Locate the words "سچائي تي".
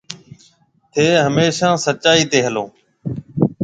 1.85-2.39